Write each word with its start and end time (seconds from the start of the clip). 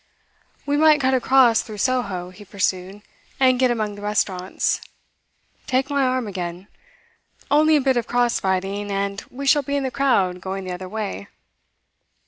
'We 0.65 0.77
might 0.77 0.99
cut 0.99 1.13
across 1.13 1.61
through 1.61 1.77
Soho,' 1.77 2.31
he 2.31 2.43
pursued, 2.43 3.03
'and 3.39 3.59
get 3.59 3.69
among 3.69 3.93
the 3.93 4.01
restaurants. 4.01 4.81
Take 5.67 5.91
my 5.91 6.01
arm 6.01 6.25
again. 6.27 6.67
Only 7.51 7.75
a 7.75 7.81
bit 7.81 7.97
of 7.97 8.07
cross 8.07 8.39
fighting, 8.39 8.89
and 8.89 9.21
we 9.29 9.45
shall 9.45 9.61
be 9.61 9.75
in 9.75 9.83
the 9.83 9.91
crowd 9.91 10.41
going 10.41 10.63
the 10.63 10.71
other 10.73 10.89
way. 10.89 11.27